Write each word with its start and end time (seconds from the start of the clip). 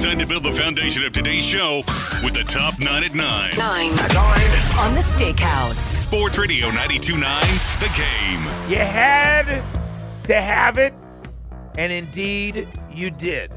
Time 0.00 0.16
to 0.20 0.26
build 0.26 0.44
the 0.44 0.52
foundation 0.52 1.04
of 1.04 1.12
today's 1.12 1.44
show 1.44 1.82
with 2.22 2.32
the 2.32 2.44
top 2.44 2.78
nine 2.78 3.02
at 3.02 3.16
nine. 3.16 3.52
Nine. 3.56 3.96
Nine. 3.96 4.78
On 4.78 4.94
the 4.94 5.00
Steakhouse. 5.00 5.74
Sports 5.74 6.38
Radio 6.38 6.68
929, 6.68 7.42
The 7.80 7.88
Game. 7.96 8.70
You 8.70 8.76
had 8.76 9.60
to 10.22 10.40
have 10.40 10.78
it, 10.78 10.94
and 11.76 11.92
indeed 11.92 12.68
you 12.92 13.10
did. 13.10 13.50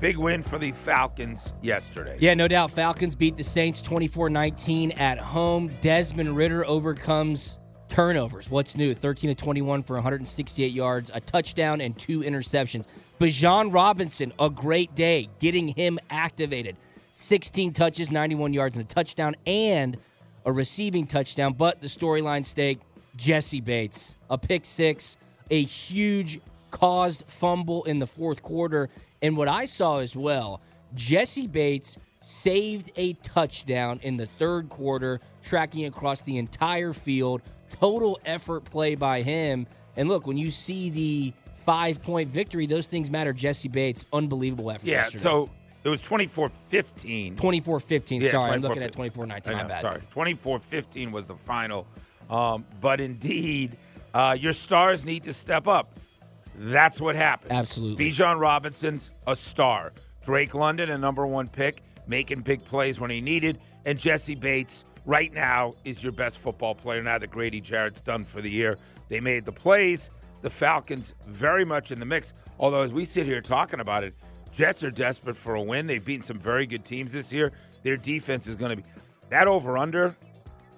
Big 0.00 0.16
win 0.16 0.42
for 0.42 0.58
the 0.58 0.72
Falcons 0.72 1.52
yesterday. 1.62 2.16
Yeah, 2.18 2.34
no 2.34 2.48
doubt. 2.48 2.72
Falcons 2.72 3.14
beat 3.14 3.36
the 3.36 3.44
Saints 3.44 3.80
24 3.80 4.28
19 4.28 4.90
at 4.92 5.18
home. 5.18 5.70
Desmond 5.80 6.34
Ridder 6.36 6.66
overcomes 6.66 7.58
turnovers. 7.88 8.50
What's 8.50 8.76
new? 8.76 8.92
13 8.92 9.30
to 9.30 9.34
21 9.36 9.84
for 9.84 9.94
168 9.94 10.72
yards, 10.72 11.12
a 11.14 11.20
touchdown, 11.20 11.80
and 11.80 11.96
two 11.96 12.22
interceptions. 12.22 12.86
Bijan 13.20 13.74
Robinson, 13.74 14.32
a 14.38 14.48
great 14.48 14.94
day, 14.94 15.28
getting 15.40 15.68
him 15.68 15.98
activated. 16.08 16.78
16 17.12 17.74
touches, 17.74 18.10
91 18.10 18.54
yards, 18.54 18.76
and 18.76 18.84
a 18.86 18.88
touchdown, 18.88 19.36
and 19.44 19.98
a 20.46 20.52
receiving 20.52 21.06
touchdown. 21.06 21.52
But 21.52 21.82
the 21.82 21.86
storyline 21.86 22.46
Steak 22.46 22.80
Jessie 23.16 23.60
Bates, 23.60 24.14
a 24.30 24.38
pick 24.38 24.64
six, 24.64 25.18
a 25.50 25.62
huge 25.62 26.40
caused 26.70 27.24
fumble 27.26 27.84
in 27.84 27.98
the 27.98 28.06
fourth 28.06 28.40
quarter. 28.40 28.88
And 29.20 29.36
what 29.36 29.48
I 29.48 29.66
saw 29.66 29.98
as 29.98 30.16
well, 30.16 30.62
Jessie 30.94 31.46
Bates 31.46 31.98
saved 32.22 32.90
a 32.96 33.12
touchdown 33.12 34.00
in 34.02 34.16
the 34.16 34.26
third 34.38 34.70
quarter, 34.70 35.20
tracking 35.42 35.84
across 35.84 36.22
the 36.22 36.38
entire 36.38 36.94
field. 36.94 37.42
Total 37.70 38.18
effort 38.24 38.64
play 38.64 38.94
by 38.94 39.20
him. 39.20 39.66
And 39.94 40.08
look, 40.08 40.26
when 40.26 40.38
you 40.38 40.50
see 40.50 40.88
the 40.88 41.34
five 41.70 42.02
point 42.02 42.28
victory, 42.28 42.66
those 42.66 42.86
things 42.86 43.10
matter. 43.10 43.32
Jessie 43.32 43.68
Bates, 43.68 44.04
unbelievable 44.12 44.72
effort. 44.72 44.86
Yeah, 44.86 44.98
yesterday. 44.98 45.22
so 45.22 45.50
it 45.84 45.88
was 45.88 46.00
24 46.02 46.48
15. 46.48 47.36
24 47.36 47.80
15. 47.80 48.22
Yeah, 48.22 48.30
sorry, 48.32 48.50
I'm 48.50 48.60
24-15. 48.60 48.62
looking 48.62 48.82
at 48.82 48.92
24 48.92 49.26
19. 49.26 49.54
I 49.54 49.62
My 49.62 49.68
bad. 49.68 49.80
Sorry. 49.80 50.00
24 50.10 50.58
15 50.58 51.12
was 51.12 51.26
the 51.28 51.36
final. 51.36 51.86
Um, 52.28 52.64
but 52.80 53.00
indeed, 53.00 53.76
uh, 54.14 54.36
your 54.38 54.52
stars 54.52 55.04
need 55.04 55.22
to 55.24 55.32
step 55.32 55.68
up. 55.68 55.96
That's 56.56 57.00
what 57.00 57.14
happened. 57.14 57.52
Absolutely. 57.52 58.10
Bijan 58.10 58.40
Robinson's 58.40 59.12
a 59.28 59.36
star. 59.36 59.92
Drake 60.24 60.54
London, 60.54 60.90
a 60.90 60.98
number 60.98 61.24
one 61.24 61.46
pick, 61.46 61.82
making 62.08 62.40
big 62.40 62.64
plays 62.64 62.98
when 63.00 63.10
he 63.10 63.20
needed. 63.20 63.60
And 63.84 63.96
Jessie 63.96 64.34
Bates, 64.34 64.84
right 65.06 65.32
now, 65.32 65.74
is 65.84 66.02
your 66.02 66.12
best 66.12 66.38
football 66.38 66.74
player 66.74 67.02
now 67.02 67.18
that 67.18 67.30
Grady 67.30 67.60
Jarrett's 67.60 68.00
done 68.00 68.24
for 68.24 68.42
the 68.42 68.50
year. 68.50 68.76
They 69.08 69.20
made 69.20 69.44
the 69.44 69.52
plays. 69.52 70.10
The 70.42 70.50
Falcons 70.50 71.14
very 71.26 71.64
much 71.64 71.90
in 71.90 71.98
the 71.98 72.06
mix. 72.06 72.34
Although, 72.58 72.82
as 72.82 72.92
we 72.92 73.04
sit 73.04 73.26
here 73.26 73.40
talking 73.40 73.80
about 73.80 74.04
it, 74.04 74.14
Jets 74.52 74.82
are 74.82 74.90
desperate 74.90 75.36
for 75.36 75.54
a 75.54 75.62
win. 75.62 75.86
They've 75.86 76.04
beaten 76.04 76.22
some 76.22 76.38
very 76.38 76.66
good 76.66 76.84
teams 76.84 77.12
this 77.12 77.32
year. 77.32 77.52
Their 77.82 77.96
defense 77.96 78.46
is 78.46 78.54
going 78.54 78.70
to 78.70 78.76
be 78.76 78.84
that 79.30 79.46
over 79.46 79.78
under. 79.78 80.16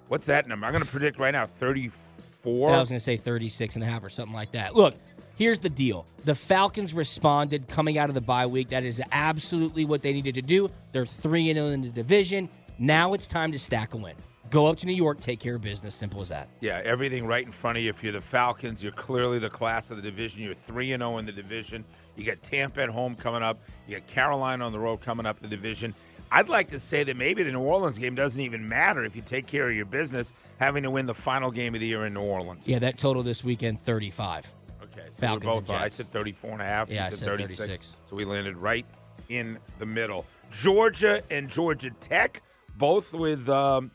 What's 0.09 0.27
that 0.27 0.47
number? 0.47 0.67
I'm 0.67 0.73
going 0.73 0.85
to 0.85 0.91
predict 0.91 1.19
right 1.19 1.31
now 1.31 1.47
34. 1.47 2.75
I 2.75 2.79
was 2.79 2.89
going 2.89 2.99
to 2.99 3.05
say 3.05 3.17
36 3.17 3.77
and 3.77 3.85
a 3.85 3.87
half 3.87 4.05
or 4.05 4.11
something 4.11 4.35
like 4.35 4.53
that. 4.53 4.75
Look, 4.75 4.95
here's 5.37 5.59
the 5.59 5.71
deal. 5.71 6.07
The 6.25 6.35
Falcons 6.35 6.93
responded 6.93 7.67
coming 7.69 7.99
out 7.99 8.09
of 8.09 8.15
the 8.15 8.21
bye 8.21 8.47
week. 8.47 8.69
That 8.69 8.85
is 8.85 9.01
absolutely 9.11 9.85
what 9.85 10.03
they 10.03 10.13
needed 10.13 10.35
to 10.35 10.43
do. 10.43 10.69
They're 10.93 11.07
3 11.07 11.53
0 11.55 11.69
in 11.69 11.83
the 11.83 11.89
division. 11.89 12.49
Now 12.79 13.15
it's 13.15 13.27
time 13.27 13.53
to 13.53 13.59
stack 13.59 13.95
a 13.95 13.97
win. 13.97 14.15
Go 14.53 14.67
up 14.67 14.77
to 14.77 14.87
New 14.87 14.93
York, 14.93 15.19
take 15.19 15.41
care 15.41 15.55
of 15.55 15.63
business. 15.63 15.95
Simple 15.95 16.21
as 16.21 16.29
that. 16.29 16.47
Yeah, 16.61 16.83
everything 16.85 17.27
right 17.27 17.45
in 17.45 17.51
front 17.51 17.79
of 17.79 17.85
you. 17.85 17.89
If 17.89 18.05
you're 18.05 18.13
the 18.13 18.21
Falcons, 18.21 18.83
you're 18.83 18.93
clearly 18.93 19.39
the 19.39 19.49
class 19.49 19.91
of 19.91 19.97
the 19.97 20.03
division. 20.03 20.43
You're 20.43 20.53
3 20.53 20.89
0 20.89 21.17
in 21.17 21.25
the 21.25 21.33
division. 21.33 21.87
You 22.17 22.25
got 22.25 22.43
Tampa 22.43 22.83
at 22.83 22.91
home 22.91 23.15
coming 23.15 23.43
up. 23.43 23.63
You 23.89 23.99
got 23.99 24.07
Carolina 24.07 24.67
on 24.67 24.73
the 24.73 24.79
road 24.79 25.01
coming 25.01 25.25
up 25.25 25.39
in 25.39 25.49
the 25.49 25.57
division. 25.57 25.95
I'd 26.31 26.51
like 26.51 26.69
to 26.69 26.79
say 26.79 27.03
that 27.03 27.17
maybe 27.17 27.43
the 27.43 27.51
New 27.51 27.61
Orleans 27.61 27.97
game 27.97 28.15
doesn't 28.15 28.41
even 28.43 28.69
matter 28.69 29.05
if 29.05 29.17
you 29.17 29.23
take 29.23 29.47
care 29.47 29.71
of 29.71 29.75
your 29.75 29.87
business, 29.87 30.35
having 30.59 30.83
to 30.83 30.91
win 30.91 31.07
the 31.07 31.15
final 31.15 31.51
game 31.51 31.73
of 31.73 31.81
the 31.81 31.87
year 31.87 32.05
in 32.05 32.13
New 32.13 32.21
Orleans. 32.21 32.69
Yeah, 32.69 32.79
that 32.81 32.99
total 32.99 33.23
this 33.23 33.43
weekend 33.43 33.81
35. 33.81 34.53
Okay. 34.83 35.07
So 35.15 35.21
Falcons 35.21 35.57
and 35.57 35.67
both, 35.67 35.71
I 35.71 35.89
said 35.89 36.09
34 36.09 36.53
and 36.53 36.61
a 36.61 36.67
half. 36.67 36.91
Yeah, 36.91 37.07
I 37.07 37.09
said 37.09 37.21
said 37.21 37.29
36. 37.29 37.59
36. 37.59 37.97
So 38.11 38.17
we 38.17 38.27
landed 38.27 38.59
right 38.59 38.85
in 39.31 39.59
the 39.79 39.87
middle. 39.87 40.27
Georgia 40.51 41.23
and 41.31 41.49
Georgia 41.49 41.89
Tech, 42.01 42.43
both 42.77 43.15
with 43.15 43.49
um, 43.49 43.91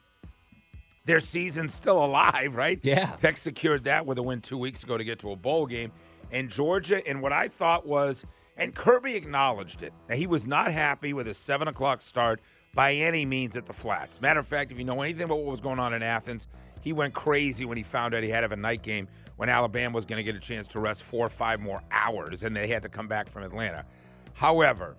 their 1.07 1.19
season 1.21 1.67
still 1.69 2.03
alive, 2.03 2.55
right? 2.55 2.79
Yeah. 2.83 3.07
Tech 3.15 3.37
secured 3.37 3.85
that 3.85 4.05
with 4.05 4.19
a 4.19 4.23
win 4.23 4.41
two 4.41 4.57
weeks 4.57 4.83
ago 4.83 4.97
to 4.97 5.03
get 5.03 5.17
to 5.19 5.31
a 5.31 5.35
bowl 5.35 5.65
game. 5.65 5.91
And 6.31 6.49
Georgia, 6.49 7.05
and 7.07 7.21
what 7.21 7.31
I 7.31 7.47
thought 7.47 7.87
was, 7.87 8.25
and 8.57 8.75
Kirby 8.75 9.15
acknowledged 9.15 9.81
it. 9.81 9.93
Now, 10.09 10.15
he 10.15 10.27
was 10.27 10.45
not 10.45 10.71
happy 10.71 11.13
with 11.13 11.27
a 11.27 11.33
7 11.33 11.67
o'clock 11.69 12.01
start 12.01 12.41
by 12.75 12.93
any 12.93 13.25
means 13.25 13.55
at 13.55 13.65
the 13.65 13.73
Flats. 13.73 14.19
Matter 14.19 14.41
of 14.41 14.45
fact, 14.45 14.71
if 14.71 14.77
you 14.77 14.83
know 14.83 15.01
anything 15.01 15.23
about 15.23 15.37
what 15.37 15.51
was 15.51 15.61
going 15.61 15.79
on 15.79 15.93
in 15.93 16.03
Athens, 16.03 16.47
he 16.81 16.91
went 16.91 17.13
crazy 17.13 17.65
when 17.65 17.77
he 17.77 17.83
found 17.83 18.13
out 18.13 18.23
he 18.23 18.29
had 18.29 18.41
to 18.41 18.43
have 18.43 18.51
a 18.51 18.57
night 18.57 18.83
game 18.83 19.07
when 19.37 19.47
Alabama 19.47 19.95
was 19.95 20.05
going 20.05 20.17
to 20.17 20.23
get 20.23 20.35
a 20.35 20.39
chance 20.39 20.67
to 20.69 20.79
rest 20.79 21.03
four 21.03 21.25
or 21.25 21.29
five 21.29 21.61
more 21.61 21.81
hours 21.91 22.43
and 22.43 22.55
they 22.55 22.67
had 22.67 22.83
to 22.83 22.89
come 22.89 23.07
back 23.07 23.29
from 23.29 23.43
Atlanta. 23.43 23.85
However, 24.33 24.97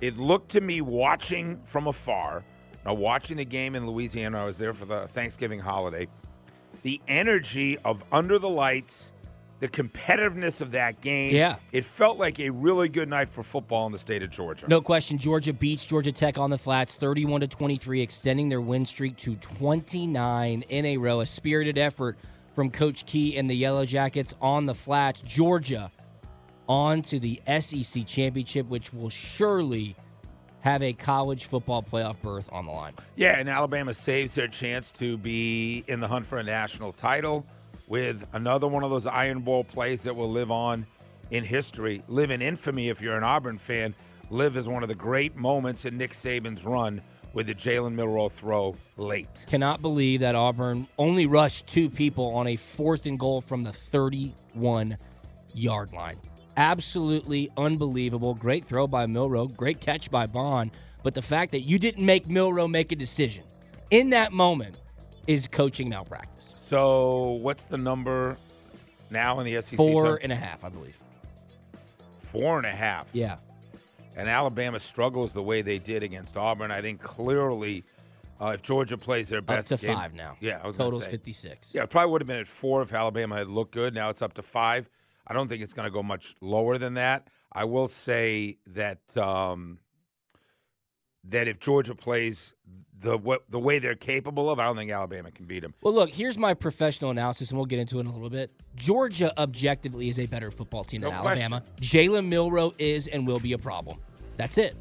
it 0.00 0.16
looked 0.16 0.50
to 0.50 0.60
me 0.60 0.80
watching 0.80 1.60
from 1.64 1.86
afar, 1.86 2.44
now 2.84 2.94
watching 2.94 3.36
the 3.36 3.44
game 3.44 3.74
in 3.74 3.86
Louisiana, 3.86 4.42
I 4.42 4.44
was 4.44 4.56
there 4.56 4.74
for 4.74 4.84
the 4.84 5.08
Thanksgiving 5.08 5.60
holiday, 5.60 6.08
the 6.82 7.00
energy 7.08 7.78
of 7.78 8.02
under 8.12 8.38
the 8.38 8.48
lights, 8.48 9.12
the 9.60 9.68
competitiveness 9.68 10.60
of 10.60 10.72
that 10.72 11.00
game. 11.00 11.34
Yeah. 11.34 11.56
It 11.72 11.84
felt 11.84 12.18
like 12.18 12.40
a 12.40 12.50
really 12.50 12.88
good 12.88 13.08
night 13.08 13.28
for 13.28 13.42
football 13.42 13.86
in 13.86 13.92
the 13.92 13.98
state 13.98 14.22
of 14.22 14.30
Georgia. 14.30 14.68
No 14.68 14.82
question, 14.82 15.16
Georgia 15.16 15.52
beats 15.52 15.86
Georgia 15.86 16.12
Tech 16.12 16.38
on 16.38 16.50
the 16.50 16.58
flats 16.58 16.94
31 16.94 17.40
to 17.40 17.46
23, 17.46 18.02
extending 18.02 18.48
their 18.48 18.60
win 18.60 18.84
streak 18.84 19.16
to 19.18 19.36
29 19.36 20.62
in 20.68 20.84
a 20.84 20.96
row. 20.98 21.20
A 21.20 21.26
spirited 21.26 21.78
effort 21.78 22.18
from 22.54 22.70
Coach 22.70 23.06
Key 23.06 23.38
and 23.38 23.48
the 23.48 23.56
Yellow 23.56 23.86
Jackets 23.86 24.34
on 24.40 24.66
the 24.66 24.74
flats. 24.74 25.22
Georgia 25.22 25.90
on 26.68 27.02
to 27.02 27.18
the 27.18 27.40
SEC 27.60 28.06
championship, 28.06 28.66
which 28.68 28.92
will 28.92 29.10
surely 29.10 29.96
have 30.64 30.82
a 30.82 30.94
college 30.94 31.44
football 31.44 31.82
playoff 31.82 32.16
berth 32.22 32.48
on 32.50 32.64
the 32.64 32.72
line. 32.72 32.94
Yeah, 33.16 33.38
and 33.38 33.50
Alabama 33.50 33.92
saves 33.92 34.34
their 34.34 34.48
chance 34.48 34.90
to 34.92 35.18
be 35.18 35.84
in 35.88 36.00
the 36.00 36.08
hunt 36.08 36.24
for 36.24 36.38
a 36.38 36.42
national 36.42 36.94
title 36.94 37.44
with 37.86 38.26
another 38.32 38.66
one 38.66 38.82
of 38.82 38.88
those 38.88 39.04
Iron 39.04 39.40
Bowl 39.40 39.62
plays 39.62 40.04
that 40.04 40.16
will 40.16 40.30
live 40.30 40.50
on 40.50 40.86
in 41.30 41.44
history, 41.44 42.02
live 42.08 42.30
in 42.30 42.40
infamy 42.40 42.88
if 42.88 43.02
you're 43.02 43.18
an 43.18 43.24
Auburn 43.24 43.58
fan, 43.58 43.94
live 44.30 44.56
as 44.56 44.66
one 44.66 44.82
of 44.82 44.88
the 44.88 44.94
great 44.94 45.36
moments 45.36 45.84
in 45.84 45.98
Nick 45.98 46.12
Saban's 46.12 46.64
run 46.64 47.02
with 47.34 47.46
the 47.46 47.54
Jalen 47.54 47.92
Milroe 47.92 48.30
throw 48.30 48.74
late. 48.96 49.44
Cannot 49.46 49.82
believe 49.82 50.20
that 50.20 50.34
Auburn 50.34 50.88
only 50.96 51.26
rushed 51.26 51.66
two 51.66 51.90
people 51.90 52.34
on 52.34 52.46
a 52.46 52.56
fourth 52.56 53.04
and 53.04 53.18
goal 53.18 53.42
from 53.42 53.64
the 53.64 53.72
31 53.72 54.96
yard 55.52 55.92
line. 55.92 56.16
Absolutely 56.56 57.50
unbelievable. 57.56 58.34
Great 58.34 58.64
throw 58.64 58.86
by 58.86 59.06
Milroe. 59.06 59.48
Great 59.48 59.80
catch 59.80 60.10
by 60.10 60.26
Bond. 60.26 60.70
But 61.02 61.14
the 61.14 61.22
fact 61.22 61.52
that 61.52 61.60
you 61.60 61.78
didn't 61.78 62.04
make 62.04 62.28
Milroe 62.28 62.68
make 62.68 62.92
a 62.92 62.96
decision 62.96 63.44
in 63.90 64.10
that 64.10 64.32
moment 64.32 64.76
is 65.26 65.46
coaching 65.48 65.88
malpractice. 65.88 66.52
So, 66.56 67.32
what's 67.42 67.64
the 67.64 67.76
number 67.76 68.36
now 69.10 69.38
in 69.40 69.46
the 69.46 69.60
SEC? 69.60 69.76
Four 69.76 70.18
and 70.22 70.32
a 70.32 70.36
half, 70.36 70.64
I 70.64 70.68
believe. 70.70 70.96
Four 72.18 72.56
and 72.58 72.66
a 72.66 72.70
half. 72.70 73.08
Yeah. 73.12 73.36
and 74.16 74.28
Alabama 74.28 74.78
struggles 74.80 75.32
the 75.32 75.42
way 75.42 75.60
they 75.60 75.78
did 75.78 76.02
against 76.04 76.36
Auburn, 76.36 76.70
I 76.70 76.80
think 76.80 77.02
clearly, 77.02 77.84
uh, 78.40 78.52
if 78.54 78.62
Georgia 78.62 78.96
plays 78.96 79.28
their 79.28 79.40
Up 79.40 79.46
best 79.46 79.68
to 79.70 79.76
game- 79.76 79.94
five 79.96 80.14
now. 80.14 80.36
yeah, 80.40 80.60
I 80.62 80.66
was 80.68 80.76
Total's 80.76 81.04
say. 81.04 81.10
56. 81.10 81.68
Yeah, 81.72 81.82
it 81.82 81.90
probably 81.90 82.12
would 82.12 82.20
have 82.22 82.28
been 82.28 82.38
at 82.38 82.46
four 82.46 82.80
if 82.82 82.92
Alabama 82.94 83.36
had 83.36 83.48
looked 83.48 83.72
good. 83.72 83.92
Now 83.92 84.10
it's 84.10 84.22
up 84.22 84.34
to 84.34 84.42
five. 84.42 84.88
I 85.26 85.32
don't 85.32 85.48
think 85.48 85.62
it's 85.62 85.72
going 85.72 85.86
to 85.86 85.92
go 85.92 86.02
much 86.02 86.34
lower 86.40 86.78
than 86.78 86.94
that. 86.94 87.28
I 87.52 87.64
will 87.64 87.88
say 87.88 88.58
that 88.68 89.16
um, 89.16 89.78
that 91.24 91.48
if 91.48 91.58
Georgia 91.60 91.94
plays 91.94 92.54
the 93.00 93.16
what, 93.16 93.44
the 93.50 93.58
way 93.58 93.78
they're 93.78 93.94
capable 93.94 94.50
of, 94.50 94.58
I 94.58 94.64
don't 94.64 94.76
think 94.76 94.90
Alabama 94.90 95.30
can 95.30 95.46
beat 95.46 95.60
them. 95.60 95.74
Well, 95.80 95.94
look, 95.94 96.10
here's 96.10 96.36
my 96.36 96.54
professional 96.54 97.10
analysis, 97.10 97.50
and 97.50 97.58
we'll 97.58 97.66
get 97.66 97.78
into 97.78 97.98
it 97.98 98.00
in 98.00 98.06
a 98.06 98.12
little 98.12 98.30
bit. 98.30 98.50
Georgia 98.76 99.32
objectively 99.40 100.08
is 100.08 100.18
a 100.18 100.26
better 100.26 100.50
football 100.50 100.84
team 100.84 101.00
than 101.00 101.10
No 101.10 101.16
Alabama. 101.16 101.62
Jalen 101.80 102.26
Milroe 102.28 102.72
is 102.78 103.06
and 103.06 103.26
will 103.26 103.40
be 103.40 103.52
a 103.52 103.58
problem. 103.58 103.98
That's 104.36 104.58
it. 104.58 104.76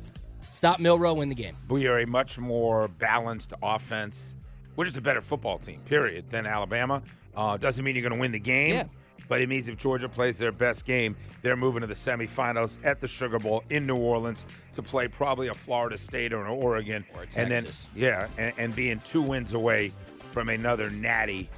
Stop 0.54 0.80
Milroe, 0.80 1.14
win 1.14 1.30
the 1.30 1.36
game. 1.36 1.56
We 1.70 1.88
are 1.88 2.00
a 2.00 2.08
much 2.08 2.40
more 2.40 2.88
balanced 2.88 3.54
offense. 3.62 4.36
We're 4.76 4.86
just 4.86 4.98
a 4.98 5.02
better 5.02 5.22
football 5.22 5.60
team, 5.60 5.82
period, 5.86 6.30
than 6.30 6.46
Alabama. 6.46 7.04
Uh, 7.36 7.58
doesn't 7.58 7.84
mean 7.84 7.96
you're 7.96 8.02
going 8.02 8.14
to 8.16 8.20
win 8.20 8.32
the 8.32 8.40
game, 8.40 8.76
Yeah. 8.76 8.84
But 9.28 9.42
it 9.42 9.50
means 9.50 9.68
if 9.68 9.78
Georgia 9.78 10.10
plays 10.10 10.38
their 10.38 10.52
best 10.52 10.86
game, 10.86 11.16
they're 11.42 11.56
moving 11.56 11.82
to 11.82 11.88
the 11.88 11.94
semifinals 11.94 12.78
at 12.84 13.00
the 13.00 13.08
Sugar 13.08 13.40
Bowl 13.40 13.64
in 13.70 13.86
New 13.86 13.96
Orleans 13.96 14.46
to 14.74 14.84
play 14.84 15.08
probably 15.08 15.48
a 15.48 15.54
Florida 15.54 15.98
State 15.98 16.34
or 16.34 16.44
an 16.44 16.50
Oregon, 16.50 17.06
Or 17.16 17.26
and 17.36 17.52
then 17.52 17.66
yeah, 17.96 18.28
and, 18.38 18.54
and 18.58 18.76
being 18.76 19.00
two 19.00 19.22
wins 19.22 19.54
away 19.54 19.92
from 20.32 20.50
another 20.50 20.90
natty 20.90 21.50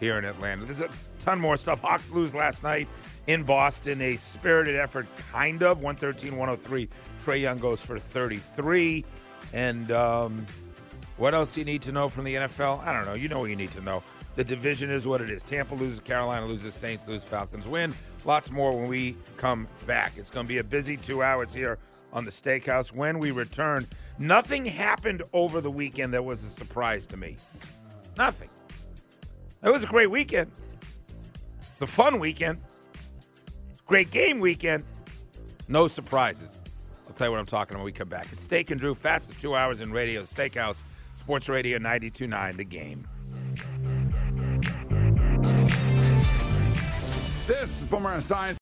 here 0.00 0.18
in 0.18 0.24
Atlanta. 0.24 0.64
There's 0.64 0.80
a 0.80 0.90
ton 1.24 1.40
more 1.40 1.56
stuff. 1.56 1.80
Hawks 1.80 2.08
lose 2.10 2.34
last 2.34 2.62
night 2.62 2.88
in 3.26 3.42
Boston. 3.42 4.00
A 4.00 4.16
spirited 4.16 4.76
effort, 4.76 5.06
kind 5.32 5.62
of. 5.62 5.78
113 5.82 6.36
103. 6.36 6.88
Trae 7.24 7.40
Young 7.40 7.58
goes 7.58 7.80
for 7.80 7.98
33. 7.98 9.04
And 9.52 9.90
um, 9.92 10.46
what 11.18 11.34
else 11.34 11.52
do 11.52 11.60
you 11.60 11.64
need 11.64 11.82
to 11.82 11.92
know 11.92 12.08
from 12.08 12.24
the 12.24 12.34
NFL? 12.34 12.84
I 12.86 12.92
don't 12.92 13.04
know. 13.04 13.14
You 13.14 13.28
know 13.28 13.40
what 13.40 13.50
you 13.50 13.56
need 13.56 13.72
to 13.72 13.82
know. 13.82 14.02
The 14.36 14.44
division 14.44 14.88
is 14.88 15.06
what 15.06 15.20
it 15.20 15.30
is. 15.30 15.42
Tampa 15.42 15.74
loses, 15.74 15.98
Carolina 15.98 16.46
loses, 16.46 16.74
Saints 16.74 17.08
lose, 17.08 17.24
Falcons 17.24 17.66
win. 17.66 17.92
Lots 18.24 18.52
more 18.52 18.72
when 18.78 18.88
we 18.88 19.16
come 19.36 19.66
back. 19.86 20.12
It's 20.16 20.30
going 20.30 20.46
to 20.46 20.48
be 20.48 20.58
a 20.58 20.64
busy 20.64 20.96
two 20.96 21.22
hours 21.22 21.52
here 21.52 21.78
on 22.12 22.24
the 22.24 22.30
Steakhouse. 22.30 22.92
When 22.92 23.18
we 23.18 23.32
return, 23.32 23.86
nothing 24.18 24.64
happened 24.64 25.24
over 25.32 25.60
the 25.60 25.70
weekend 25.70 26.14
that 26.14 26.24
was 26.24 26.44
a 26.44 26.48
surprise 26.48 27.04
to 27.08 27.16
me. 27.16 27.36
Nothing. 28.16 28.48
It 29.64 29.70
was 29.70 29.82
a 29.82 29.88
great 29.88 30.10
weekend. 30.10 30.52
It's 31.72 31.82
a 31.82 31.86
fun 31.86 32.20
weekend. 32.20 32.60
Great 33.86 34.12
game 34.12 34.38
weekend. 34.38 34.84
No 35.66 35.88
surprises. 35.88 36.60
I'll 37.08 37.14
tell 37.14 37.26
you 37.26 37.32
what 37.32 37.40
I'm 37.40 37.46
talking 37.46 37.74
about 37.74 37.80
when 37.80 37.86
we 37.86 37.92
come 37.92 38.08
back. 38.08 38.28
It's 38.30 38.42
Steak 38.42 38.70
and 38.70 38.80
Drew, 38.80 38.94
fastest 38.94 39.40
two 39.40 39.56
hours 39.56 39.80
in 39.80 39.90
radio, 39.90 40.22
Steakhouse, 40.22 40.84
Sports 41.28 41.50
Radio 41.50 41.78
92.9, 41.78 42.56
The 42.56 42.64
Game. 42.64 43.06
This 47.46 47.82
is 47.82 47.84
Boomer 47.84 48.18
Science. 48.22 48.56